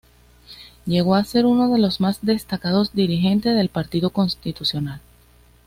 Llegó 0.87 1.13
a 1.13 1.23
ser 1.23 1.45
uno 1.45 1.69
de 1.71 1.77
los 1.77 1.99
más 2.01 2.25
destacados 2.25 2.93
dirigentes 2.93 3.55
del 3.55 3.69
Partido 3.69 4.09
Constitucional. 4.09 4.99